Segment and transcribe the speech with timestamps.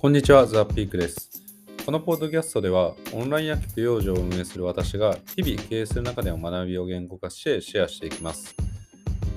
[0.00, 1.28] こんにちは、ザ・ピークです。
[1.84, 8.54] このポッドキャストでは、オンライン薬局養生を運営する私が、日々経営する中での学びを言語化してシェアしていきます。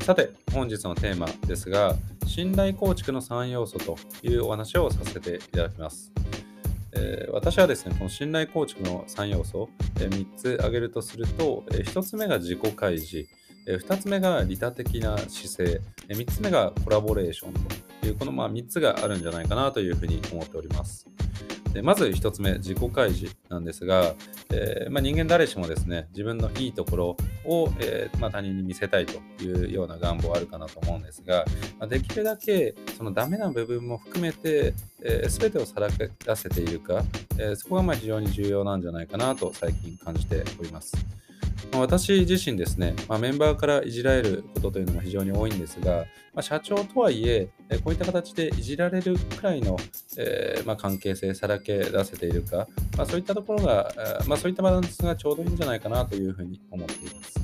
[0.03, 6.13] さて、本日のテーマですが、信頼構築の3要素というお話をさせていただきます。
[6.95, 9.67] えー私はですね、この信頼構築の3要素、
[9.99, 13.29] え3つ挙げるとすると、え1つ目が自己開示、
[13.67, 21.07] え2つ目が利他的な姿勢、え3つ目がコラボレーションという、このまあ3つがあるんじゃないかなというふうに思っております。
[21.73, 24.13] でまず1つ目、自己開示なんですが、
[24.51, 31.45] えーまあ、人間誰しもですね、自分のいいところを、えーまあ、他人に見せたいというような願望あるかなと思うんですが、
[31.79, 37.03] まあできるだけそのダメな部分も含めて、えー、全てをさらけ出せているか、
[37.39, 40.93] えそこがま非常に重要なんじゃないかなと最近感じております。
[41.71, 47.49] 私自身ですね、まあ、メンバーからいじられることというのが非常に多いんですが、まあ、社長とはいえ、
[47.83, 49.77] こういった形でいじられるくらいの、
[50.17, 53.91] えーまあ、関係性、さらけ出せているか、まあ、そういったところが、
[54.27, 57.39] まあ、そういったバランスがちょうどいいんじゃないかなというふうに思っています。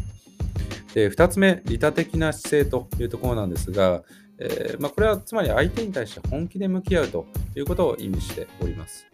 [0.93, 4.03] で2つ目、利他的な姿勢というところなんですが、
[4.39, 9.05] えーまあ、これはつまり相手に対して本気で向き合うということを意味しております。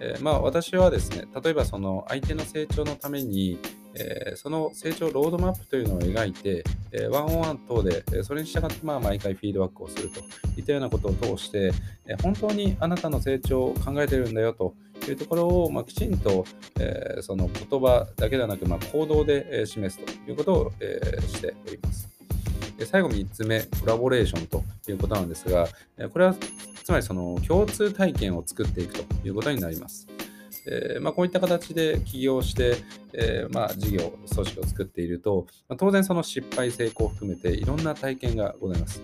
[0.00, 3.58] えーまあ、私はですね、例えばその相手の成長のために、
[3.94, 6.64] えーその成長ロードマップというのを描いて、
[7.10, 10.20] ワンオンワン等で、それに従ってまあ毎回フィードバックをすると
[10.56, 11.72] いったようなことを通して、
[12.06, 14.74] え本当にあなたの成長を考えてるんだよと
[15.08, 16.44] いうところを、まあ、きちんと、
[16.78, 22.08] えーその言葉だけではなく、まあ、行動で、示すということを、えしております。
[22.84, 25.68] 最後3つ目、コラボレーションということなんですが、
[26.12, 26.34] これは
[26.84, 30.06] つまりその共通体験を作っていくということになります。
[30.70, 32.76] えーまあ、こういった形で起業して、
[33.14, 39.00] えーまあ、事業、組織を作っていると、まあ当然その失敗、成功を含めていろんな体験がございます。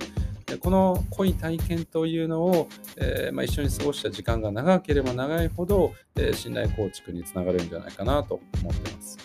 [0.46, 9.18] でこの濃い体験というのを、えーまあ、一緒に過ごした時間が長ければ長いほど、えー信頼構築につながるんじゃないかなと思ってます。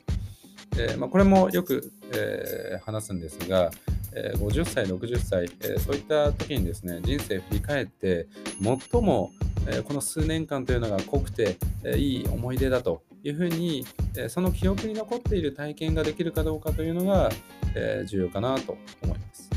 [0.78, 3.72] えーまあ、これもよく、えー話すんですが、
[4.16, 8.28] え50歳、60歳、えそういった時にですね、人生振り返って、
[8.62, 9.32] 最も、
[9.72, 13.86] えこの数年間というのが濃くて、えいい思い出だというふうに、
[14.18, 17.30] えその記憶に残っている体験ができるかどうかというのが、
[17.76, 19.50] え重要かなと思います。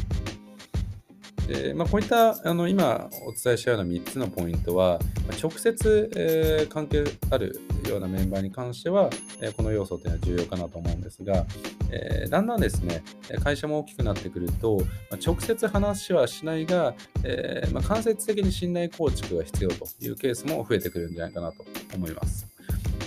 [1.49, 4.99] でまあ、こういったあの今お伝えしたような3つのポイントは、
[5.43, 7.61] 直接、え関係ある
[7.93, 9.11] ようなメンバーに関しては、
[9.41, 11.45] えーこの要素というのは重要かなと思うんですが、
[11.91, 13.03] えーだんだんですね、
[13.43, 14.79] 会社も大きくなってくると、
[15.11, 16.95] まあ直接話はしないが、
[17.25, 21.65] えーまあ間接的に信頼構築が必要というケースも増えてくるんじゃないかなと
[21.95, 22.53] 思います。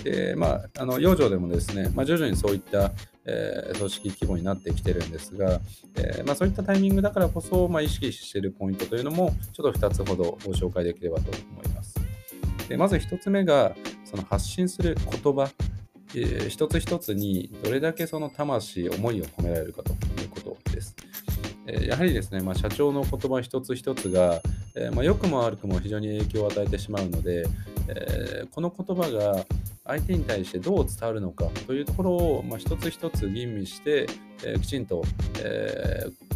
[0.04, 2.92] でまあ、あの養生でもですね、まあ、徐々にそういった、
[3.24, 5.60] えー組織規模になってきてるんですが、
[5.96, 11.96] えーまあ、そういったタイミングだからこそ、まあ、意識しているポイントというのもちょっと2つほどご紹介できればと思います。
[12.68, 13.74] でまず1つ目が
[14.06, 15.50] その発信する言葉、
[16.14, 20.94] えー一つ一つにどれだけその魂、思いを込められるかということです。
[21.66, 24.40] えーやはりですね、まあ、社長の言葉一つ一つが、
[24.76, 27.44] えーまあ、良くも悪くも非常に影響を与えてしまうので、
[27.88, 29.44] えーこの言葉が
[29.84, 34.06] 相手に対してどう伝わるのかというところを、まあ、一つ一つ吟味して、
[34.44, 35.02] えーきちんと、
[35.42, 36.26] えー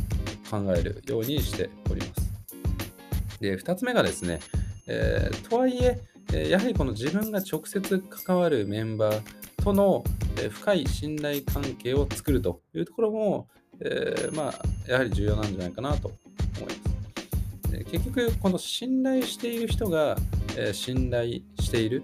[0.51, 3.39] 考えるようにしております。
[3.41, 4.41] で、2つ目がですね、
[4.89, 6.01] えーとはいえ
[6.33, 9.23] やはりこの自分が直接関わるメンバー
[9.63, 10.05] との、
[10.51, 13.49] 深い信頼関係を作るというところも、
[13.81, 16.17] えーまあ、やはり重要なんじゃないかなと思
[16.61, 17.85] います。
[17.91, 20.17] 結局、この信頼している人が、
[20.57, 22.03] え信頼している、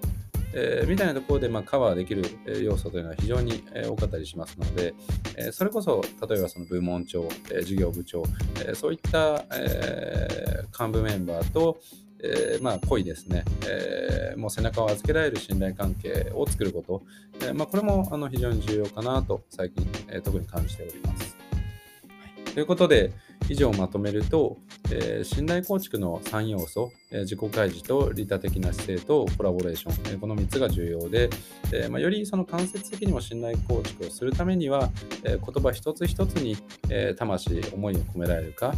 [0.52, 2.24] えーみたいなところで、まあ、カバーできる
[2.62, 4.94] 要素というのは非常にえ多かったりしますので、
[5.36, 8.22] えそれこそ例えばその部門長、え事業部長、
[8.64, 11.78] えそういった、え幹部メンバーと、
[12.22, 17.02] えーまあ、濃いですね、えーもう背中を預けられる信頼関係を作ること、
[17.40, 21.36] えーまあ、これもあの非常に重要かなと最近、えー特に感じております。
[22.08, 22.52] はい。
[22.52, 23.12] ということで、
[23.48, 24.58] 以上をまとめると、
[24.90, 31.30] えー信頼構築の3要素、えー自己開示と利他的な姿勢とコラボレーション、えーこの3つが重要で、
[31.72, 34.90] えーまあ、よりその間接的にも信頼構築をするためには、
[35.24, 36.56] えー言葉一つ一つに、
[36.90, 38.74] えー魂、思いを込められるか、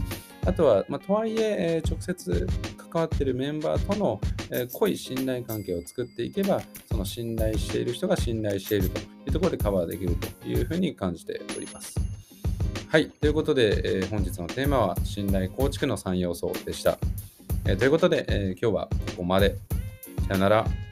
[0.47, 2.47] あとは、まあ、とはいええー直接
[2.91, 4.21] 関わってるメンバーとの、
[4.51, 11.95] え濃い信頼関係を作っていけば、その信頼している人が信頼しているというところでカバーできるというふうに感じております。
[12.89, 13.11] はい。
[13.11, 16.99] ということで、えー本日のテーマは信頼構築の3要素でした。
[17.67, 19.57] えーということで、えー今日はここまで。
[20.27, 20.88] さよなら。